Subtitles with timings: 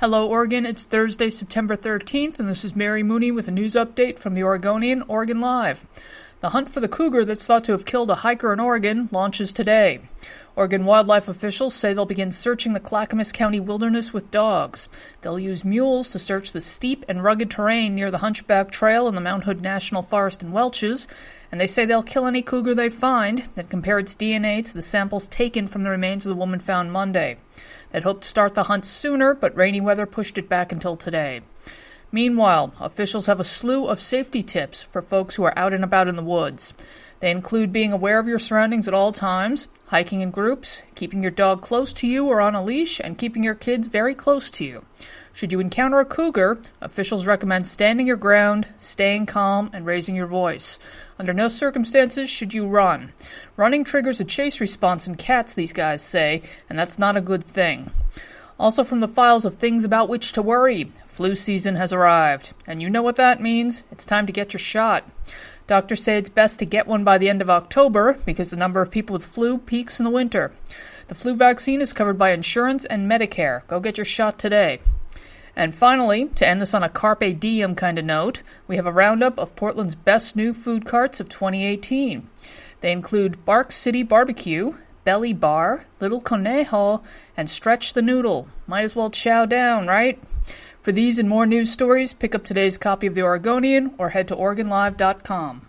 [0.00, 0.64] Hello, Oregon.
[0.64, 4.44] It's Thursday, September 13th, and this is Mary Mooney with a news update from the
[4.44, 5.88] Oregonian, Oregon Live.
[6.40, 9.52] The hunt for the cougar that's thought to have killed a hiker in Oregon launches
[9.52, 10.02] today.
[10.54, 14.88] Oregon wildlife officials say they'll begin searching the Clackamas County wilderness with dogs.
[15.20, 19.16] They'll use mules to search the steep and rugged terrain near the Hunchback Trail and
[19.16, 21.08] the Mount Hood National Forest in Welches,
[21.50, 24.82] and they say they'll kill any cougar they find, then compare its DNA to the
[24.82, 27.38] samples taken from the remains of the woman found Monday.
[27.90, 31.40] They'd hoped to start the hunt sooner, but rainy weather pushed it back until today.
[32.10, 36.08] Meanwhile, officials have a slew of safety tips for folks who are out and about
[36.08, 36.72] in the woods.
[37.20, 41.32] They include being aware of your surroundings at all times, hiking in groups, keeping your
[41.32, 44.64] dog close to you or on a leash, and keeping your kids very close to
[44.64, 44.84] you.
[45.32, 50.26] Should you encounter a cougar, officials recommend standing your ground, staying calm, and raising your
[50.26, 50.78] voice.
[51.18, 53.12] Under no circumstances should you run.
[53.56, 57.44] Running triggers a chase response in cats, these guys say, and that's not a good
[57.44, 57.90] thing.
[58.58, 62.52] Also, from the files of things about which to worry, flu season has arrived.
[62.66, 63.84] And you know what that means?
[63.92, 65.08] It's time to get your shot.
[65.68, 68.82] Doctors say it's best to get one by the end of October because the number
[68.82, 70.50] of people with flu peaks in the winter.
[71.08, 73.66] The flu vaccine is covered by insurance and Medicare.
[73.68, 74.80] Go get your shot today.
[75.54, 78.92] And finally, to end this on a carpe diem kind of note, we have a
[78.92, 82.28] roundup of Portland's best new food carts of 2018.
[82.80, 84.74] They include Bark City Barbecue,
[85.08, 87.02] Belly Bar, Little Conejo,
[87.34, 88.46] and Stretch the Noodle.
[88.66, 90.22] Might as well chow down, right?
[90.82, 94.28] For these and more news stories, pick up today's copy of The Oregonian or head
[94.28, 95.67] to OregonLive.com.